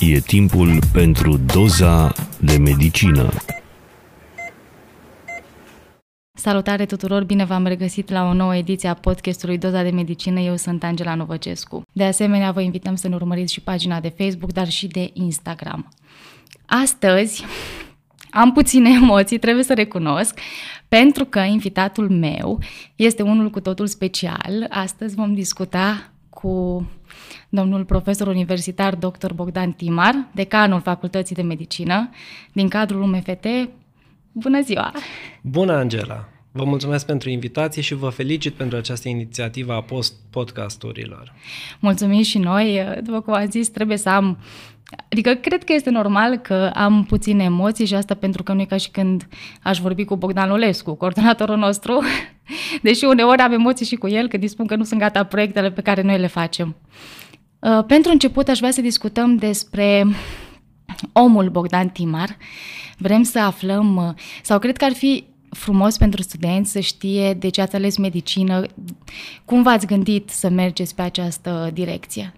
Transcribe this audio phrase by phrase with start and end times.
[0.00, 3.30] E timpul pentru doza de medicină.
[6.32, 10.40] Salutare tuturor, bine v-am regăsit la o nouă ediție a podcastului Doza de Medicină.
[10.40, 11.82] Eu sunt Angela Novăcescu.
[11.92, 15.88] De asemenea, vă invităm să ne urmăriți și pagina de Facebook, dar și de Instagram.
[16.66, 17.44] Astăzi
[18.30, 20.38] am puține emoții, trebuie să recunosc,
[20.88, 22.58] pentru că invitatul meu
[22.96, 24.66] este unul cu totul special.
[24.68, 26.86] Astăzi vom discuta cu
[27.48, 29.32] domnul profesor universitar dr.
[29.34, 32.10] Bogdan Timar, decanul Facultății de Medicină,
[32.52, 33.46] din cadrul UMFT.
[34.32, 34.92] Bună ziua!
[35.42, 36.28] Bună, Angela!
[36.52, 41.32] Vă mulțumesc pentru invitație și vă felicit pentru această inițiativă a post podcasturilor.
[41.80, 42.98] Mulțumim și noi.
[43.02, 44.38] După cum am zis, trebuie să am
[45.12, 48.64] Adică cred că este normal că am puține emoții și asta pentru că nu e
[48.64, 49.28] ca și când
[49.62, 52.02] aș vorbi cu Bogdan Olescu, coordonatorul nostru,
[52.82, 55.80] deși uneori am emoții și cu el, că dispun că nu sunt gata proiectele pe
[55.80, 56.76] care noi le facem.
[57.58, 60.06] Uh, pentru început aș vrea să discutăm despre
[61.12, 62.36] omul Bogdan Timar.
[62.98, 67.48] Vrem să aflăm, uh, sau cred că ar fi frumos pentru studenți să știe de
[67.48, 68.62] ce ați ales medicină,
[69.44, 72.32] cum v-ați gândit să mergeți pe această direcție.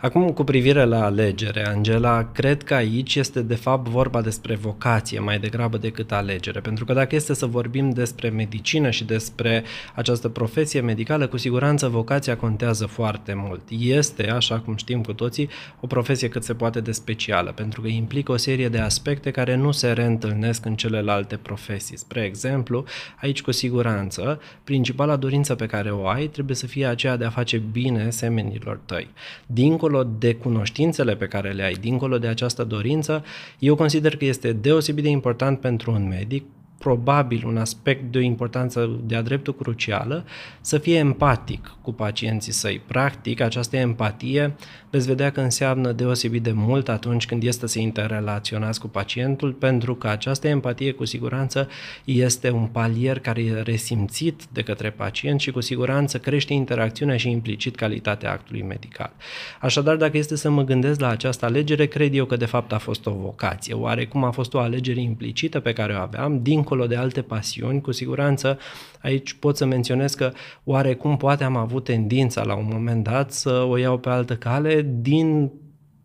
[0.00, 5.18] Acum, cu privire la alegere, Angela, cred că aici este de fapt vorba despre vocație
[5.18, 10.28] mai degrabă decât alegere, pentru că dacă este să vorbim despre medicină și despre această
[10.28, 13.62] profesie medicală, cu siguranță vocația contează foarte mult.
[13.78, 15.48] Este, așa cum știm cu toții,
[15.80, 19.54] o profesie cât se poate de specială, pentru că implică o serie de aspecte care
[19.56, 21.98] nu se reîntâlnesc în celelalte profesii.
[21.98, 22.84] Spre exemplu,
[23.20, 27.30] aici cu siguranță, principala dorință pe care o ai trebuie să fie aceea de a
[27.30, 29.08] face bine semenilor tăi.
[29.46, 33.24] Dincolo dincolo de cunoștințele pe care le ai, dincolo de această dorință,
[33.58, 36.44] eu consider că este deosebit de important pentru un medic
[36.78, 40.24] probabil un aspect de o importanță de-a dreptul crucială,
[40.60, 42.80] să fie empatic cu pacienții săi.
[42.86, 44.54] Practic, această empatie
[44.90, 49.94] veți vedea că înseamnă deosebit de mult atunci când este să interrelaționați cu pacientul, pentru
[49.94, 51.68] că această empatie cu siguranță
[52.04, 57.30] este un palier care e resimțit de către pacient și cu siguranță crește interacțiunea și
[57.30, 59.12] implicit calitatea actului medical.
[59.60, 62.78] Așadar, dacă este să mă gândesc la această alegere, cred eu că de fapt a
[62.78, 63.74] fost o vocație.
[63.74, 67.80] Oarecum a fost o alegere implicită pe care o aveam, din dincolo de alte pasiuni,
[67.80, 68.58] cu siguranță
[69.02, 70.32] aici pot să menționez că
[70.64, 74.77] oarecum poate am avut tendința la un moment dat să o iau pe altă cale
[74.82, 75.52] din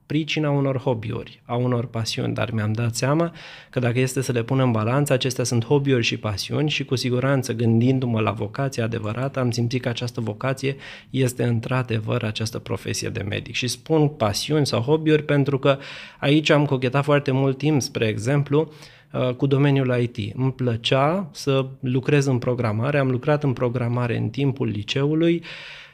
[0.06, 3.34] pricina unor hobby-uri, a unor pasiuni, dar mi-am dat seama
[3.70, 6.96] că dacă este să le pun în balanță, acestea sunt hobby-uri și pasiuni și cu
[6.96, 10.76] siguranță gândindu-mă la vocație adevărată, am simțit că această vocație
[11.10, 13.56] este într-adevăr această profesie de medic.
[13.56, 15.78] Și spun pasiuni sau hobby-uri pentru că
[16.20, 18.72] aici am cochetat foarte mult timp, spre exemplu,
[19.14, 20.36] Uh, cu domeniul IT.
[20.36, 25.44] Îmi plăcea să lucrez în programare, am lucrat în programare în timpul liceului,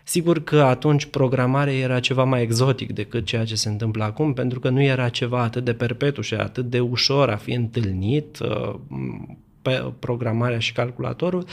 [0.09, 4.59] Sigur că atunci programarea era ceva mai exotic decât ceea ce se întâmplă acum, pentru
[4.59, 8.75] că nu era ceva atât de perpetu și atât de ușor a fi întâlnit uh,
[9.61, 11.45] pe programarea și calculatorul,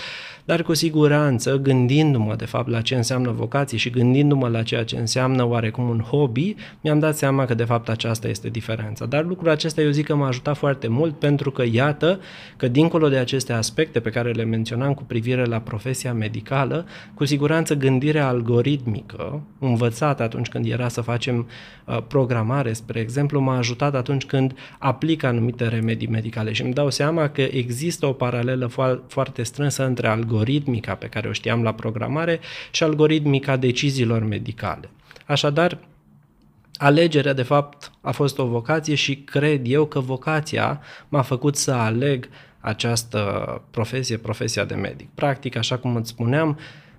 [0.44, 4.96] dar cu siguranță, gândindu-mă de fapt la ce înseamnă vocație și gândindu-mă la ceea ce
[4.96, 9.06] înseamnă oarecum un hobby, mi-am dat seama că de fapt aceasta este diferența.
[9.06, 12.20] Dar lucrul acesta eu zic că m-a ajutat foarte mult pentru că iată
[12.56, 17.24] că dincolo de aceste aspecte pe care le menționam cu privire la profesia medicală, cu
[17.24, 21.46] siguranță gândirea algoritmică, învățată atunci când era să facem
[21.84, 26.90] uh, programare, spre exemplu, m-a ajutat atunci când aplic anumite remedii medicale și îmi dau
[26.90, 28.70] seama că există o paralelă
[29.08, 32.40] foarte strânsă între algoritmica pe care o știam la programare
[32.70, 34.90] și algoritmica deciziilor medicale.
[35.26, 35.78] Așadar,
[36.76, 41.72] alegerea, de fapt, a fost o vocație și cred eu că vocația m-a făcut să
[41.72, 42.28] aleg
[42.60, 45.08] această profesie, profesia de medic.
[45.14, 46.58] Practic, așa cum îți spuneam,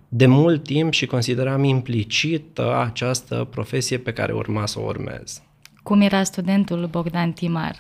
[0.10, 5.42] de mult timp și consideram implicită această profesie pe care urma să o urmez.
[5.84, 7.76] Cum era studentul Bogdan Timar?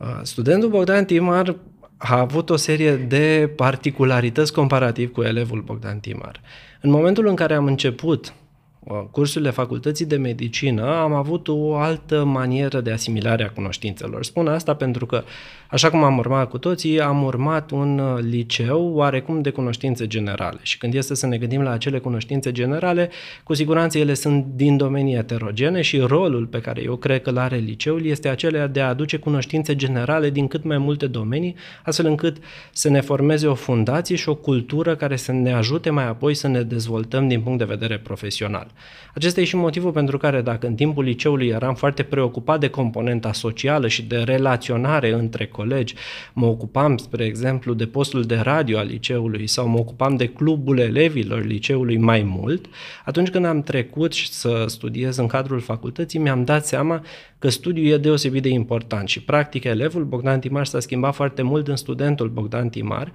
[0.00, 1.56] Uh, studentul Bogdan Timar
[1.96, 6.40] a avut o serie de particularități comparativ cu elevul Bogdan Timar.
[6.80, 8.34] În momentul în care am început
[8.78, 14.24] uh, cursurile facultății de medicină, am avut o altă manieră de asimilare a cunoștințelor.
[14.24, 15.24] Spun asta pentru că
[15.70, 20.58] Așa cum am urmat cu toții, am urmat un uh, liceu oarecum de cunoștințe generale
[20.62, 23.10] și când este să ne gândim la acele cunoștințe generale,
[23.44, 27.38] cu siguranță ele sunt din domenii heterogene și rolul pe care eu cred că îl
[27.38, 32.06] are liceul este acela de a aduce cunoștințe generale din cât mai multe domenii, astfel
[32.06, 32.36] încât
[32.72, 36.48] să ne formeze o fundație și o cultură care să ne ajute mai apoi să
[36.48, 38.48] ne dezvoltăm din punct de vedere profesional.
[38.50, 38.68] personal.
[39.14, 43.32] Acesta e și motivul pentru care dacă în timpul liceului eram foarte preocupat de componenta
[43.32, 45.94] socială și de relaționare între colegi,
[46.32, 50.78] mă ocupam, spre exemplu, de postul de radio al liceului sau mă ocupam de clubul
[50.78, 52.66] elevilor liceului mai mult,
[53.04, 57.04] atunci când am trecut să studiez în cadrul facultății, mi-am dat seama
[57.38, 61.68] că studiul e deosebit de important și practic elevul Bogdan Timar s-a schimbat foarte mult
[61.68, 63.12] în studentul Bogdan Timar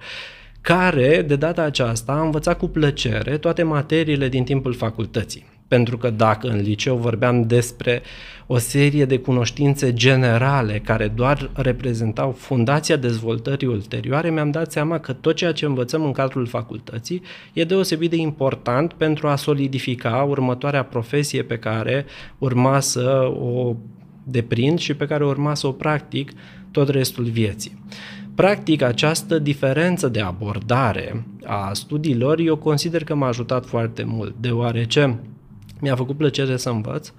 [0.60, 5.55] care, de data aceasta, a învățat cu plăcere toate materiile din timpul facultății.
[5.68, 8.02] Pentru că dacă în liceu vorbeam despre
[8.46, 15.12] o serie de cunoștințe generale care doar reprezentau fundația dezvoltării ulterioare, mi-am dat seama că
[15.12, 17.22] tot ceea ce învățăm în cadrul facultății
[17.52, 22.04] e deosebit de important pentru a solidifica următoarea profesie pe care
[22.38, 23.76] urma să o
[24.24, 26.32] deprind și pe care urma să o practic
[26.70, 27.84] tot restul vieții.
[28.34, 35.18] Practic, această diferență de abordare a studiilor eu consider că m-a ajutat foarte mult, deoarece
[35.80, 37.12] mi-a făcut plăcere să învăț,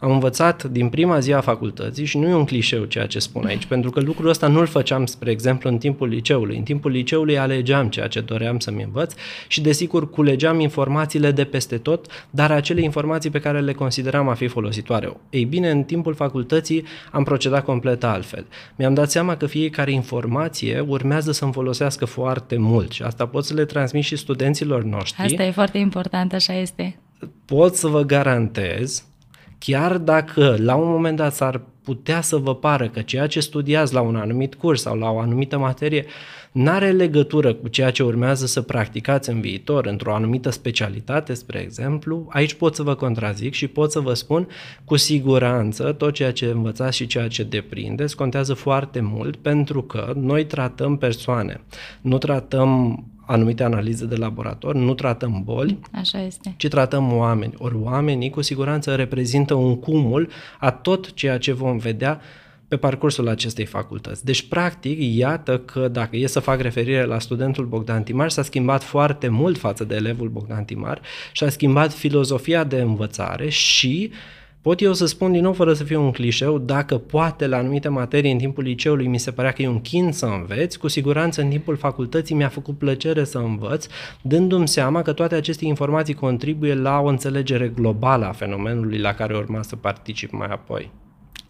[0.00, 3.46] am învățat din prima zi a facultății și nu e un clișeu ceea ce spun
[3.46, 6.56] aici, pentru că lucrul ăsta nu-l făceam, spre exemplu, în timpul liceului.
[6.56, 9.14] În timpul liceului alegeam ceea ce doream să-mi învăț
[9.48, 14.34] și, desigur, culegeam informațiile de peste tot, dar acele informații pe care le consideram a
[14.34, 15.16] fi folositoare.
[15.30, 18.46] Ei bine, în timpul facultății am procedat complet altfel.
[18.76, 23.54] Mi-am dat seama că fiecare informație urmează să-mi folosească foarte mult și asta pot să
[23.54, 25.22] le transmit și studenților noștri.
[25.22, 26.98] Asta e foarte important, așa este.
[27.44, 29.08] Pot să vă garantez
[29.58, 33.94] Chiar dacă la un moment dat s-ar putea să vă pară că ceea ce studiați
[33.94, 36.06] la un anumit curs sau la o anumită materie
[36.52, 41.58] nu are legătură cu ceea ce urmează să practicați în viitor, într-o anumită specialitate, spre
[41.58, 44.48] exemplu, aici pot să vă contrazic și pot să vă spun
[44.84, 50.12] cu siguranță tot ceea ce învățați și ceea ce deprindeți contează foarte mult pentru că
[50.16, 51.60] noi tratăm persoane,
[52.00, 56.54] nu tratăm anumite analize de laborator, nu tratăm boli, Așa este.
[56.56, 57.54] ci tratăm oameni.
[57.58, 60.28] Ori oamenii cu siguranță reprezintă un cumul
[60.58, 62.20] a tot ceea ce vom vedea
[62.68, 64.24] pe parcursul acestei facultăți.
[64.24, 68.82] Deci, practic, iată că dacă e să fac referire la studentul Bogdan Timar, s-a schimbat
[68.82, 71.00] foarte mult față de elevul Bogdan Timar
[71.32, 74.16] și a schimbat filozofia de învățare și uh,
[74.68, 77.88] Pot eu să spun din nou, fără să fiu un clișeu, dacă poate la anumite
[77.88, 81.40] materii în timpul liceului mi se părea că e un chin să înveți, cu siguranță
[81.40, 83.86] în timpul facultății mi-a făcut plăcere să învăț,
[84.22, 89.36] dându-mi seama că toate aceste informații contribuie la o înțelegere globală a fenomenului la care
[89.36, 90.90] urma să particip mai apoi.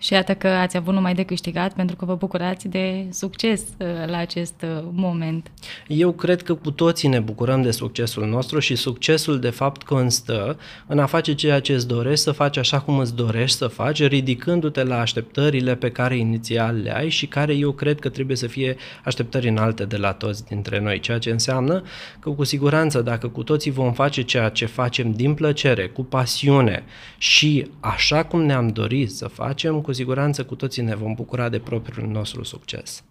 [0.00, 3.86] Și iată că ați avut numai de câștigat pentru că vă bucurați de succes uh,
[4.06, 5.50] la acest uh, moment.
[5.86, 10.58] Eu cred că cu toții ne bucurăm de succesul nostru și succesul de fapt constă
[10.86, 14.02] în a face ceea ce îți dorești să faci așa cum îți dorești să faci,
[14.02, 18.46] ridicându-te la așteptările pe care inițial le ai și care eu cred că trebuie să
[18.46, 21.82] fie așteptări înalte de la toți dintre noi, ceea ce înseamnă
[22.20, 26.84] că cu siguranță dacă cu toții vom face ceea ce facem din plăcere, cu pasiune
[27.18, 31.58] și așa cum ne-am dorit să facem, cu siguranță cu toții ne vom bucura de
[31.58, 33.04] propriul nostru succes.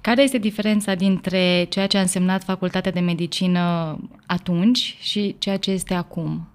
[0.00, 3.96] Care este diferența dintre ceea ce a însemnat facultatea de medicină
[4.26, 6.48] atunci și ceea ce este acum?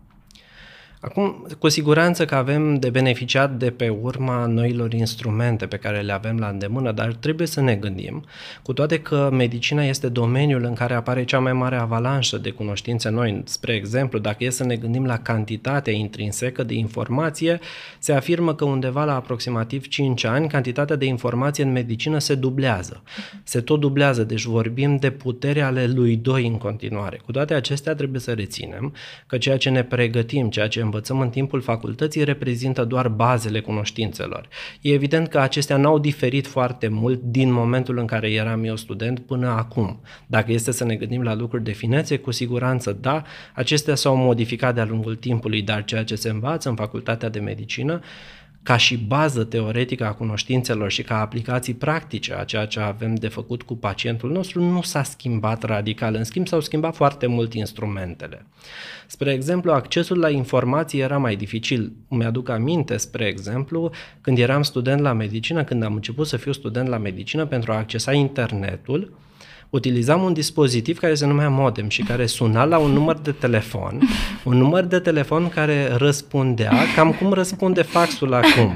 [1.03, 6.11] Acum, cu siguranță că avem de beneficiat de pe urma noilor instrumente pe care le
[6.11, 8.23] avem la îndemână, dar trebuie să ne gândim,
[8.61, 13.09] cu toate că medicina este domeniul în care apare cea mai mare avalanșă de cunoștințe
[13.09, 13.41] noi.
[13.45, 17.59] Spre exemplu, dacă e să ne gândim la cantitatea intrinsecă de informație,
[17.99, 23.03] se afirmă că undeva la aproximativ 5 ani, cantitatea de informație în medicină se dublează.
[23.43, 27.21] Se tot dublează, deci vorbim de puterea ale lui 2 în continuare.
[27.25, 28.93] Cu toate acestea trebuie să reținem
[29.27, 34.47] că ceea ce ne pregătim, ceea ce învățăm în timpul facultății reprezintă doar bazele cunoștințelor.
[34.81, 39.19] E evident că acestea n-au diferit foarte mult din momentul în care eram eu student
[39.19, 40.01] până acum.
[40.27, 44.73] Dacă este să ne gândim la lucruri de finețe, cu siguranță da, acestea s-au modificat
[44.73, 48.01] de-a lungul timpului, dar ceea ce se învață în facultatea de medicină
[48.63, 53.27] ca și bază teoretică a cunoștințelor și ca aplicații practice a ceea ce avem de
[53.27, 56.15] făcut cu pacientul nostru nu s-a schimbat radical.
[56.15, 58.45] În schimb, s-au schimbat foarte mult instrumentele.
[59.07, 61.91] Spre exemplu, accesul la informații era mai dificil.
[62.07, 63.91] Mi-aduc aminte, spre exemplu,
[64.21, 67.77] când eram student la medicină, când am început să fiu student la medicină pentru a
[67.77, 69.13] accesa internetul,
[69.71, 74.01] utilizam un dispozitiv care se numea modem și care suna la un număr de telefon,
[74.43, 78.73] un număr de telefon care răspundea cam cum răspunde faxul acum.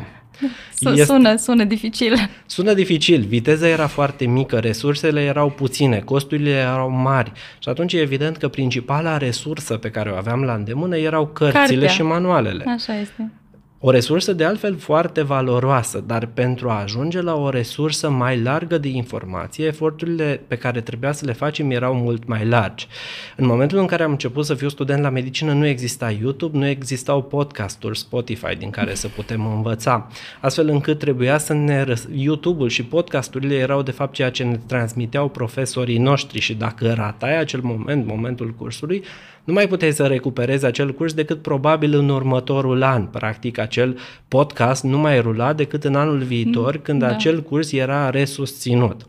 [0.80, 2.30] Este, sună, sună dificil.
[2.46, 8.00] Sună dificil, viteza era foarte mică, resursele erau puține, costurile erau mari și atunci e
[8.00, 11.88] evident că principala resursă pe care o aveam la îndemână erau cărțile Cartea.
[11.88, 12.64] și manualele.
[12.68, 13.32] Așa este
[13.88, 18.78] O resursă de altfel foarte valoroasă, dar pentru a ajunge la o resursă mai largă
[18.78, 22.88] de informație, eforturile pe care trebuia să le facem erau mult mai largi.
[23.36, 26.68] În momentul în care am început să fiu student la medicină, nu exista YouTube, nu
[26.68, 30.08] existau podcasturi Spotify din care să putem învăța,
[30.42, 31.86] astfel încât trebuia să ne...
[32.12, 37.40] YouTube-ul și podcasturile erau de fapt ceea ce ne transmiteau profesorii noștri și dacă ratai
[37.40, 39.04] acel moment, momentul cursului,
[39.46, 43.06] nu mai puteai să recuperezi acel curs decât probabil în următorul an.
[43.06, 43.98] Practic, acel
[44.28, 47.08] podcast nu mai rula decât în anul viitor, când da.
[47.08, 49.08] acel curs era resusținut.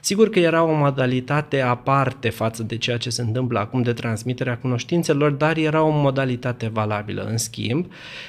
[0.00, 4.58] Sigur că era o modalitate aparte față de ceea ce se întâmplă acum de transmiterea
[4.58, 7.22] cunoștințelor, dar era o modalitate valabilă.
[7.22, 7.86] În schimb,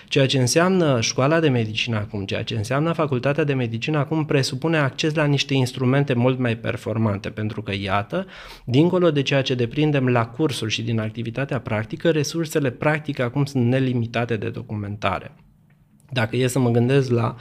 [0.07, 4.77] ceea ce înseamnă școala de medicină acum, ceea ce înseamnă facultatea de medicină acum presupune
[4.77, 8.25] acces la niște instrumente mult mai performante, pentru că, iată,
[8.65, 13.65] dincolo de ceea ce deprindem la cursuri și din activitatea practică, resursele practice acum sunt
[13.65, 15.31] nelimitate de documentare.
[16.11, 17.35] Dacă e să mă gândesc la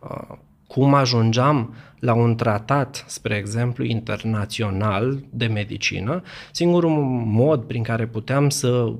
[0.00, 6.90] uh, cum ajungeam la un tratat, spre exemplu, internațional de medicină, singurul
[7.24, 8.92] mod prin care puteam să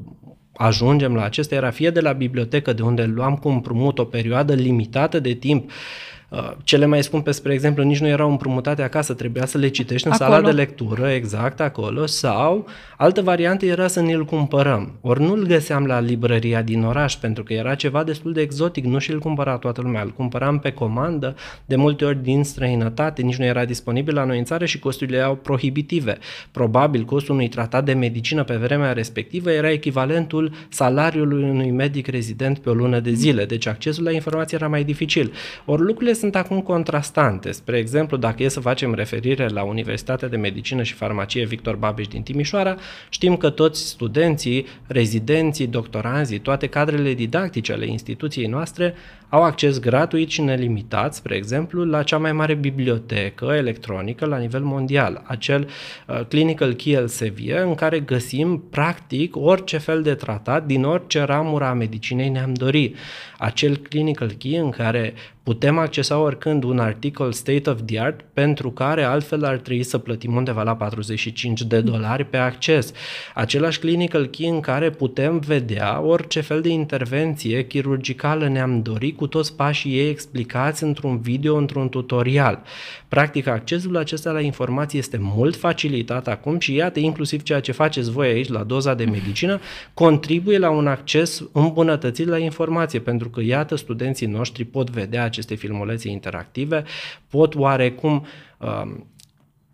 [0.53, 4.55] ajungem la acesta era fie de la bibliotecă, de unde luam cu împrumut o perioadă
[4.55, 6.16] limitată de timp Uh,
[6.63, 10.13] cele mai scumpe, spre exemplu, nici nu erau împrumutate acasă, trebuia să le citești în
[10.13, 10.31] acolo.
[10.31, 12.67] sala de lectură, exact acolo, sau
[12.97, 14.93] altă variantă era să ne-l cumpărăm.
[15.01, 18.99] Ori nu-l găseam la librăria din oraș, pentru că era ceva destul de exotic, nu
[18.99, 23.45] și-l cumpăra toată lumea, îl cumpăram pe comandă, de multe ori din străinătate, nici nu
[23.45, 26.19] era disponibil la noi în țară și costurile erau prohibitive.
[26.51, 32.59] Probabil costul unui tratat de medicină pe vremea respectivă era echivalentul salariului unui medic rezident
[32.59, 35.33] pe o lună de zile, deci accesul la informație era mai dificil.
[35.65, 37.53] Ori lucrurile sunt acum contrastante.
[37.53, 42.07] Spre exemplu, dacă e să facem referire la Universitatea de Medicină și Farmacie Victor Babeș
[42.07, 42.77] din Timișoara,
[43.09, 48.95] știm că toți studenții, rezidenții, doctoranzii, toate cadrele didactice ale instituției noastre
[49.29, 54.63] au acces gratuit și nelimitat, spre exemplu, la cea mai mare bibliotecă electronică la nivel
[54.63, 55.69] mondial, acel
[56.07, 61.65] uh, Clinical Key Elsevier, în care găsim practic orice fel de tratat din orice ramură
[61.65, 62.95] a medicinei ne-am dori.
[63.39, 65.15] Acel Clinical Key în care
[65.47, 69.99] putem accesa oricând un articol state of the art pentru care altfel ar trebui să
[69.99, 72.93] plătim undeva la 45 de dolari pe acces.
[73.35, 79.27] Același clinical key în care putem vedea orice fel de intervenție chirurgicală ne-am dorit cu
[79.27, 82.63] toți pașii ei explicați într-un video, într-un tutorial.
[83.09, 88.11] Practic, accesul acesta la informații este mult facilitat acum și iată, inclusiv ceea ce faceți
[88.11, 89.61] voi aici la doza de medicină,
[89.95, 95.55] contribuie la un acces îmbunătățit la informație, pentru că, iată, studenții noștri pot vedea aceste
[95.55, 96.85] filmulețe interactive,
[97.29, 98.27] pot oarecum
[98.59, 98.95] uh,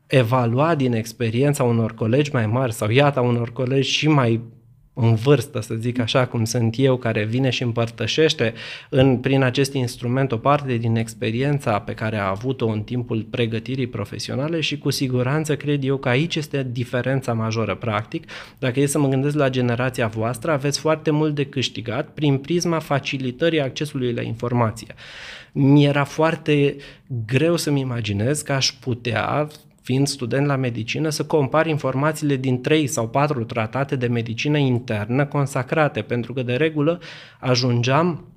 [0.07, 4.40] evalua din experiența unor colegi mai mari sau iată unor colegi și mai
[4.94, 8.54] în vârstă, să zic așa cum sunt eu, care vine și împărtășește
[8.88, 13.87] în, prin acest instrument o parte din experiența pe care a avut-o în timpul pregătirii
[13.87, 17.75] profesionale și cu siguranță cred eu că aici este diferența majoră.
[17.75, 22.38] Practic, dacă e să mă gândesc la generația voastră, aveți foarte mult de câștigat prin
[22.38, 24.94] prisma facilitării accesului la informație.
[25.52, 26.76] Mi era foarte
[27.26, 29.49] greu să-mi imaginez că aș putea
[29.83, 35.27] fiind student la medicină, să compar informațiile din trei sau patru tratate de medicină internă
[35.27, 37.01] consacrate, pentru că de regulă
[37.41, 38.33] ajungeam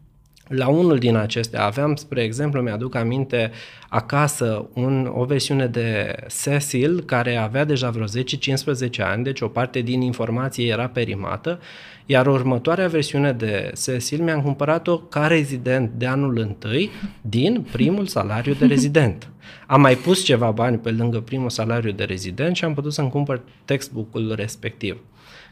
[0.47, 3.51] la unul din acestea aveam, spre exemplu, mi-aduc aminte
[3.89, 8.09] acasă un, o versiune de Cecil care avea deja vreo 10-15
[8.99, 11.59] ani, deci o parte din informație era perimată,
[12.05, 16.89] iar următoarea versiune de Cecil mi-am cumpărat-o ca rezident de anul întâi
[17.21, 19.29] din primul salariu de rezident.
[19.67, 23.09] Am mai pus ceva bani pe lângă primul salariu de rezident și am putut să-mi
[23.09, 24.97] cumpăr textbook-ul respectiv.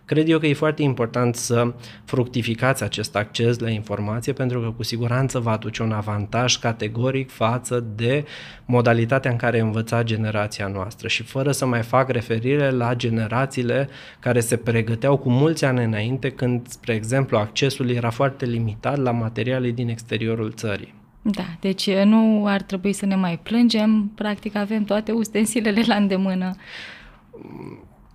[0.06, 1.74] Cred eu că e foarte important să
[2.06, 7.86] fructificați acest acces la informație pentru că cu siguranță va aduce un avantaj categoric față
[7.96, 8.26] de
[8.66, 14.40] modalitatea în care învăța generația noastră și fără să mai fac referire la generațiile care
[14.40, 19.70] se pregăteau cu mulți ani înainte când, spre exemplu, accesul era foarte limitat la materiale
[19.70, 20.94] din exteriorul țării.
[21.22, 26.56] Da, deci nu ar trebui să ne mai plângem, practic avem toate ustensilele la îndemână.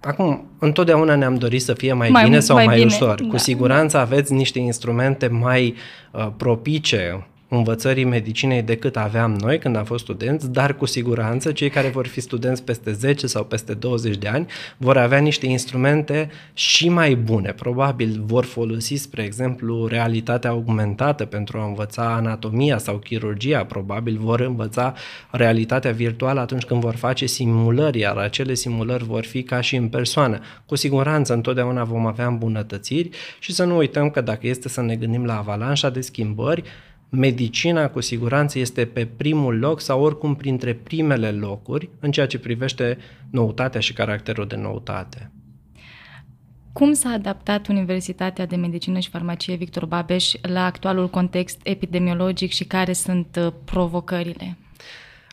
[0.08, 3.20] Acum, întotdeauna ne-am dorit să fie mai, mai bine sau mai, mai bine, ușor.
[3.22, 3.28] Da.
[3.28, 5.74] Cu siguranță aveți niște instrumente mai
[6.12, 11.70] uh, propice învățării medicinei decât aveam noi când am fost studenți, dar cu siguranță cei
[11.70, 16.30] care vor fi studenți peste 10 sau peste 20 de ani vor avea niște instrumente
[16.52, 17.52] și mai bune.
[17.52, 24.40] Probabil vor folosi, spre exemplu, realitatea augmentată pentru a învăța anatomia sau chirurgia, probabil vor
[24.40, 24.94] învăța
[25.30, 29.88] realitatea virtuală atunci când vor face simulări, iar acele simulări vor fi ca și în
[29.88, 30.40] persoană.
[30.66, 34.96] Cu siguranță întotdeauna vom avea îmbunătățiri și să nu uităm că dacă este să ne
[34.96, 36.62] gândim la avalanșa de schimbări,
[37.08, 42.38] medicina cu siguranță este pe primul loc sau oricum printre primele locuri în ceea ce
[42.38, 42.98] privește
[43.30, 45.30] noutatea și caracterul de noutate.
[46.72, 52.64] Cum s-a adaptat Universitatea de Medicină și Farmacie Victor Babeș la actualul context epidemiologic și
[52.64, 54.56] care sunt uh, provocările?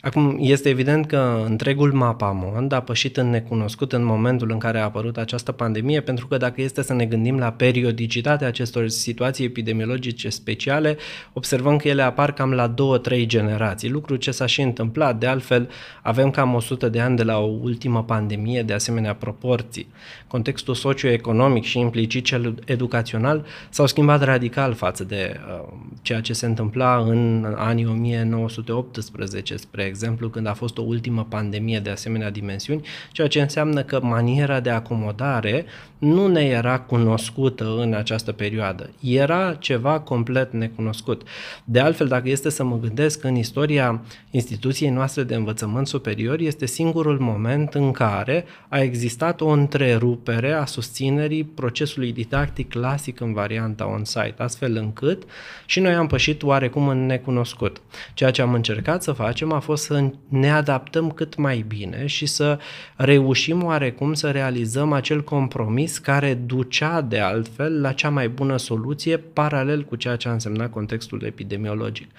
[0.06, 4.84] Acum, este evident că întregul mapamond a pășit în necunoscut în momentul în care a
[4.84, 10.30] apărut această pandemie, pentru că dacă este să ne gândim la periodicitatea acestor situații epidemiologice
[10.30, 10.98] speciale,
[11.34, 15.20] observăm că ele apar cam la două, trei generații, lucru ce s-a și întâmplat.
[15.20, 15.70] De altfel,
[16.02, 19.88] avem cam 100 de ani de la o ultimă pandemie de asemenea proporții.
[20.28, 26.46] Contextul socioeconomic și implicit cel educațional s-au schimbat radical față de uh, ceea ce se
[26.46, 32.86] întâmpla în anii 1918, spre exemplu, când a fost o ultimă pandemie de asemenea dimensiuni,
[33.12, 35.66] ceea ce înseamnă că maniera de acomodare
[35.98, 38.90] nu ne era cunoscută în această perioadă.
[39.02, 41.22] Era ceva complet necunoscut.
[41.64, 46.66] De altfel, dacă este să mă gândesc în istoria instituției noastre de învățământ superior, este
[46.66, 53.88] singurul moment în care a existat o întrerupere a susținerii procesului didactic clasic în varianta
[53.88, 55.24] on-site, astfel încât
[55.66, 57.82] și noi am pășit oarecum în necunoscut.
[58.14, 62.26] Ceea ce am încercat să facem a fost să ne adaptăm cât mai bine și
[62.26, 62.60] să
[62.96, 69.18] reușim oarecum să realizăm acel compromis care ducea de altfel la cea mai bună soluție
[69.18, 72.12] paralel cu ceea ce a însemnat contextul epidemiologic.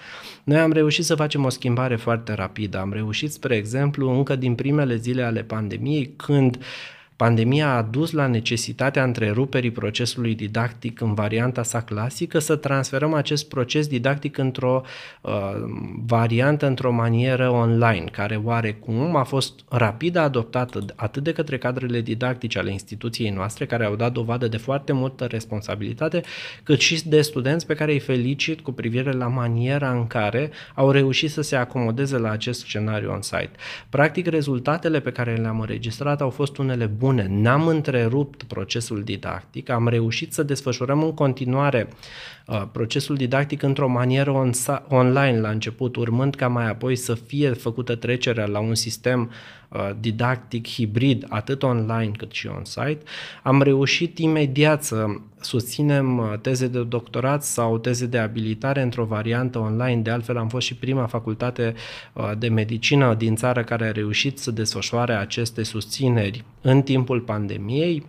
[0.43, 2.79] Noi am reușit să facem o schimbare foarte rapidă.
[2.79, 6.61] Am reușit, spre exemplu, încă din primele zile ale pandemiei, când uh,
[7.17, 13.47] Pandemia a dus la necesitatea întreruperii procesului didactic în varianta sa clasică să transferăm acest
[13.49, 14.81] proces didactic într-o
[15.21, 15.31] uh,
[16.05, 22.59] variantă, într-o manieră online, care oarecum a fost rapid adoptată atât de către cadrele didactice
[22.59, 26.21] ale instituției noastre, care au dat dovadă de foarte multă responsabilitate,
[26.63, 30.91] cât și de studenți pe care îi felicit cu privire la maniera în care au
[30.91, 33.51] reușit să se acomodeze la acest scenariu on-site.
[33.89, 39.69] Practic, rezultatele pe care le-am înregistrat au fost unele bune bune, n-am întrerupt procesul didactic,
[39.69, 41.95] am reușit să desfășurăm în continuare uh,
[42.71, 47.95] procesul didactic într-o manieră on- online la început, urmând ca mai apoi să fie făcută
[47.95, 49.31] trecerea la un sistem
[49.69, 52.99] uh, didactic hibrid, atât online cât și on-site.
[53.43, 55.05] Am reușit imediat să
[55.39, 60.01] susținem uh, teze de doctorat sau teze de abilitare într-o variantă online.
[60.01, 61.73] De altfel, am fost și prima facultate
[62.13, 68.05] uh, de medicină din țară care a reușit să desfășoare aceste susțineri în timpul pandemiei.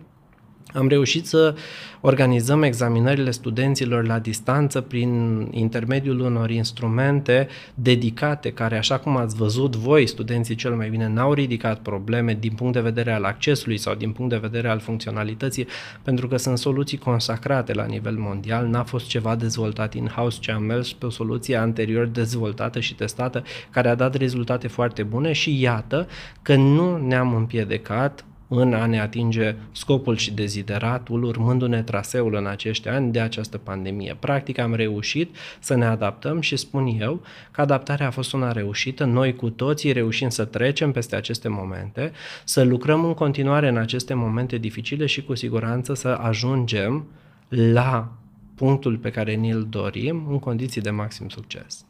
[0.73, 1.55] Am reușit să
[2.01, 9.75] organizăm examinările studenților la distanță prin intermediul unor instrumente dedicate, care, așa cum ați văzut
[9.75, 13.95] voi, studenții cel mai bine, n-au ridicat probleme din punct de vedere al accesului sau
[13.95, 15.67] din punct de vedere al funcționalității,
[16.01, 20.63] pentru că sunt soluții consacrate la nivel mondial, n-a fost ceva dezvoltat in-house, ci am
[20.63, 25.61] mers pe o soluție anterior dezvoltată și testată, care a dat rezultate foarte bune și
[25.61, 26.07] iată
[26.41, 32.87] că nu ne-am împiedicat în a ne atinge scopul și dezideratul, urmându-ne traseul în acești
[32.87, 34.15] ani de această pandemie.
[34.19, 39.03] Practic am reușit să ne adaptăm și spun eu că adaptarea a fost una reușită,
[39.03, 42.11] noi cu toții reușim să trecem peste aceste momente,
[42.43, 47.07] să lucrăm în continuare în aceste momente dificile și cu siguranță să ajungem
[47.49, 48.11] la
[48.55, 51.85] punctul pe care ni-l dorim în condiții de maxim succes.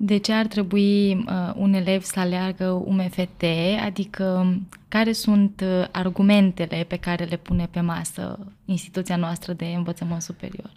[0.00, 3.44] De ce ar trebui uh, un elev să aleagă UMFT?
[3.84, 4.56] Adică
[4.88, 10.70] care sunt uh, argumentele pe care le pune pe masă instituția noastră de învățământ superior?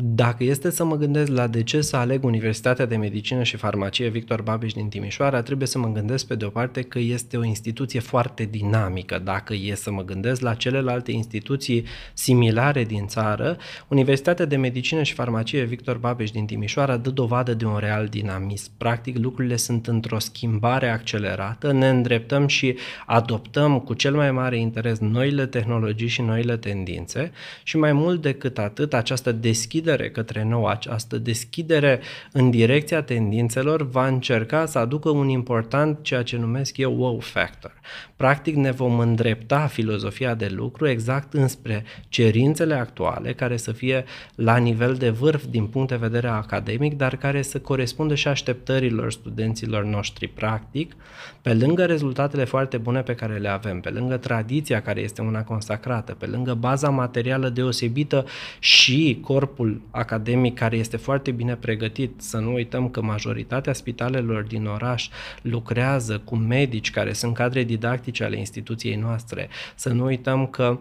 [0.00, 4.08] Dacă este să mă gândesc la de ce să aleg Universitatea de Medicină și Farmacie
[4.08, 7.44] Victor Babeș din Timișoara, trebuie să mă gândesc pe de o parte că este o
[7.44, 9.20] instituție foarte dinamică.
[9.24, 13.56] Dacă e să mă gândesc la celelalte instituții similare din țară,
[13.88, 18.70] Universitatea de Medicină și Farmacie Victor Babeș din Timișoara dă dovadă de un real dinamism.
[18.76, 24.98] Practic, lucrurile sunt într-o schimbare accelerată, ne îndreptăm și adoptăm cu cel mai mare interes
[24.98, 31.18] noile tehnologii și noile tendințe și mai mult decât atât, această deschidere către nou, această
[31.18, 32.00] deschidere
[32.32, 37.72] în direcția tendințelor va încerca să aducă un important, ceea ce numesc eu, wow factor.
[38.16, 44.56] Practic ne vom îndrepta filozofia de lucru exact înspre cerințele actuale, care să fie la
[44.56, 49.84] nivel de vârf din punct de vedere academic, dar care să corespundă și așteptărilor studenților
[49.84, 50.96] noștri practic,
[51.42, 55.44] pe lângă rezultatele foarte bune pe care le avem, pe lângă tradiția care este una
[55.44, 58.24] consacrată, pe lângă baza materială deosebită
[58.58, 64.66] și corpul academic care este foarte bine pregătit, să nu uităm că majoritatea spitalelor din
[64.66, 65.08] oraș
[65.42, 70.78] lucrează cu medici care sunt cadre didactice ale instituției noastre, să nu uităm că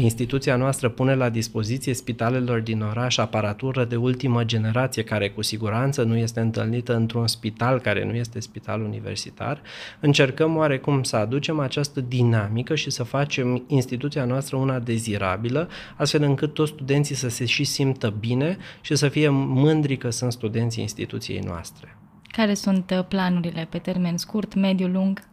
[0.00, 6.02] instituția noastră pune la dispoziție spitalelor din oraș aparatură de ultimă generație, care cu siguranță
[6.02, 9.62] nu este întâlnită într-un spital care nu este spital universitar,
[10.00, 16.54] încercăm oarecum să aducem această dinamică și să facem instituția noastră una dezirabilă, astfel încât
[16.54, 21.38] toți studenții să se și simtă bine și să fie mândri că sunt studenții instituției
[21.38, 21.96] noastre.
[22.22, 25.32] Care sunt uh, planurile pe termen scurt, mediu, lung?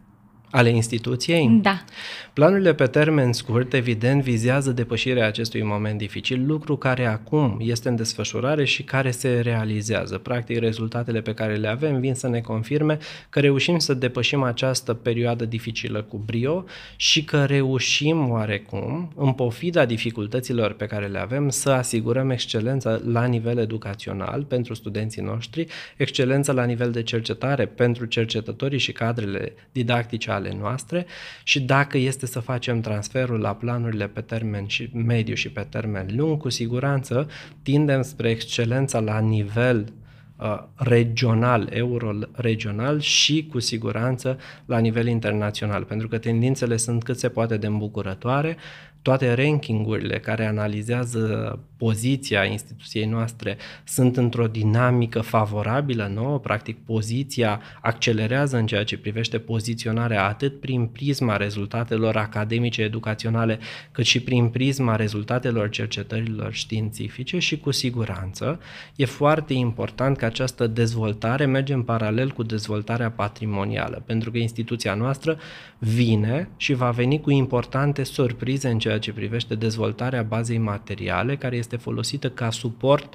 [0.52, 1.58] Ale instituției?
[1.62, 1.84] Da.
[2.32, 7.96] Planurile pe termen scurt, evident, vizează depășirea acestui moment dificil, lucru care acum este în
[7.96, 10.18] desfășurare și care se realizează.
[10.18, 14.94] Practic, rezultatele pe care le avem vin să ne confirme că reușim să depășim această
[14.94, 16.64] perioadă dificilă cu brio
[16.96, 23.24] și că reușim oarecum, în pofida dificultăților pe care le avem, să asigurăm excelența la
[23.24, 30.30] nivel educațional pentru studenții noștri, excelența la nivel de cercetare pentru cercetătorii și cadrele didactice
[30.30, 31.06] ale ale noastre
[31.42, 36.06] și dacă este să facem transferul la planurile pe termen și mediu și pe termen
[36.16, 37.28] lung, cu siguranță
[37.62, 39.92] tindem spre excelența la nivel
[40.36, 47.28] uh, regional, euro-regional și cu siguranță la nivel internațional, pentru că tendințele sunt cât se
[47.28, 48.56] poate de îmbucurătoare,
[49.02, 58.56] toate rankingurile care analizează poziția instituției noastre sunt într-o dinamică favorabilă nouă, practic poziția accelerează
[58.56, 63.58] în ceea ce privește poziționarea atât prin prisma rezultatelor academice educaționale,
[63.92, 68.60] cât și prin prisma rezultatelor cercetărilor științifice și cu siguranță
[68.96, 74.94] e foarte important că această dezvoltare merge în paralel cu dezvoltarea patrimonială, pentru că instituția
[74.94, 75.38] noastră
[75.78, 81.56] vine și va veni cu importante surprize în ceea ce privește dezvoltarea bazei materiale, care
[81.56, 83.14] este folosită ca suport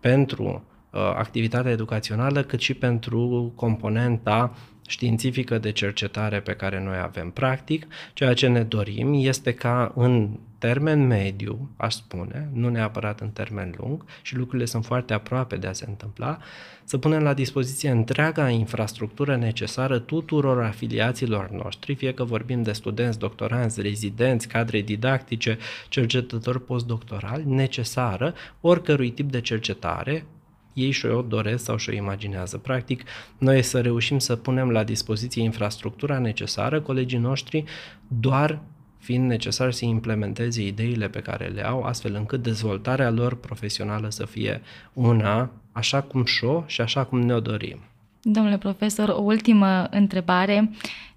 [0.00, 7.30] pentru uh, activitatea educațională, cât și pentru componenta științifică de cercetare pe care noi avem.
[7.30, 13.28] Practic, ceea ce ne dorim este ca în termen mediu, aș spune, nu neapărat în
[13.28, 16.38] termen lung, și lucrurile sunt foarte aproape de a se întâmpla,
[16.84, 23.18] să punem la dispoziție întreaga infrastructură necesară tuturor afiliaților noștri, fie că vorbim de studenți,
[23.18, 30.24] doctoranți, rezidenți, cadre didactice, cercetători postdoctorali, necesară oricărui tip de cercetare,
[30.72, 32.58] ei și-o doresc sau și-o imaginează.
[32.58, 33.02] Practic,
[33.38, 37.64] noi să reușim să punem la dispoziție infrastructura necesară, colegii noștri
[38.08, 38.60] doar
[38.98, 44.26] fiind necesar să implementeze ideile pe care le au, astfel încât dezvoltarea lor profesională să
[44.26, 47.78] fie una așa cum și-o și așa cum ne-o dorim.
[48.22, 50.70] Domnule profesor, o ultimă întrebare.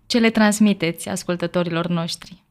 [0.05, 2.43] Ce le transmiteți ascultătorilor noștri?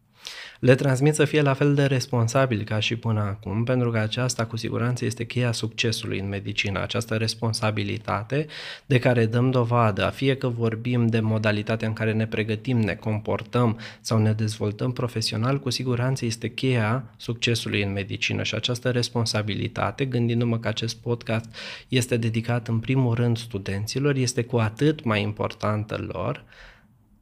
[0.61, 4.47] Le transmit să fie la fel de responsabili ca și până acum, pentru că aceasta
[4.47, 8.47] cu siguranță este cheia succesului în medicină, această responsabilitate
[8.87, 13.79] de care dăm dovadă, fie că vorbim de modalitatea în care ne pregătim, ne comportăm
[14.01, 20.59] sau ne dezvoltăm profesional, cu siguranță este cheia succesului în medicină și această responsabilitate, gândindu-mă
[20.59, 21.55] că acest podcast
[21.89, 26.45] este dedicat în primul rând studenților, este cu atât mai importantă lor,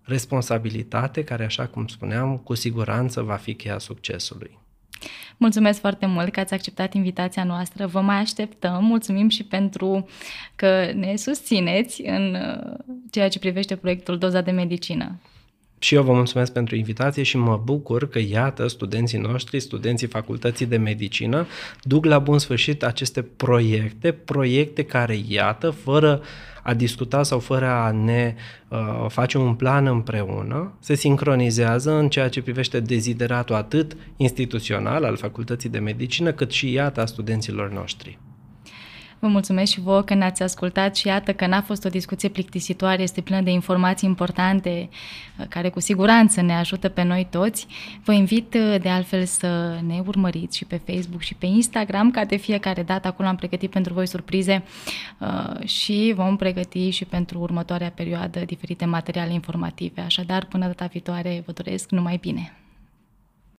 [0.03, 4.59] responsabilitate care, așa cum spuneam, cu siguranță va fi cheia succesului.
[5.37, 7.87] Mulțumesc foarte mult că ați acceptat invitația noastră.
[7.87, 8.85] Vă mai așteptăm.
[8.85, 10.07] Mulțumim și pentru
[10.55, 12.75] că ne susțineți în uh,
[13.11, 15.21] ceea ce privește proiectul Doza de Medicină.
[15.83, 20.66] Și eu vă mulțumesc pentru invitație și mă bucur că, iată, studenții noștri, studenții Facultății
[20.66, 21.47] de Medicină,
[21.83, 26.23] duc la bun sfârșit aceste proiecte, proiecte care, iată, fără
[26.62, 28.35] a discuta sau fără a ne
[28.68, 35.16] uh, face un plan împreună, se sincronizează în ceea ce privește dezideratul atât instituțional al
[35.16, 38.18] Facultății de Medicină, cât și, iată, a studenților noștri.
[39.22, 43.02] Vă mulțumesc și vouă că ne-ați ascultat și iată că n-a fost o discuție plictisitoare,
[43.02, 44.88] este plină de informații importante
[45.38, 47.66] uh, care cu siguranță ne ajută pe noi toți.
[48.04, 52.24] Vă invit uh, de altfel să ne urmăriți și pe Facebook și pe Instagram, ca
[52.24, 54.62] de fiecare dată acolo am pregătit pentru voi surprize
[55.18, 60.00] uh, și vom pregăti și pentru următoarea perioadă diferite materiale informative.
[60.00, 62.62] Așadar, până data viitoare, vă doresc numai bine!